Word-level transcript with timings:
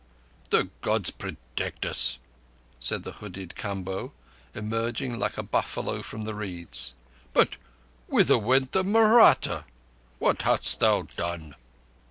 "The 0.49 0.67
Gods 0.81 1.11
protect 1.11 1.85
us," 1.85 2.17
said 2.79 3.03
the 3.03 3.11
hooded 3.11 3.53
Kamboh, 3.55 4.13
emerging 4.55 5.19
like 5.19 5.37
a 5.37 5.43
buffalo 5.43 6.01
from 6.01 6.23
the 6.23 6.33
reeds. 6.33 6.95
"But—whither 7.33 8.39
went 8.39 8.71
the 8.71 8.83
Mahratta? 8.83 9.65
What 10.17 10.41
hast 10.41 10.79
thou 10.79 11.03
done?" 11.03 11.53